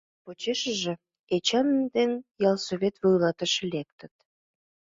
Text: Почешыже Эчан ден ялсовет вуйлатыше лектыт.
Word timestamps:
Почешыже 0.23 0.93
Эчан 1.35 1.67
ден 1.95 2.11
ялсовет 2.49 2.95
вуйлатыше 3.01 3.63
лектыт. 3.73 4.13